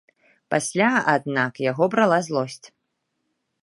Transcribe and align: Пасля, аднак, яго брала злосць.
Пасля, 0.53 0.87
аднак, 1.15 1.53
яго 1.71 1.83
брала 1.95 2.17
злосць. 2.31 2.63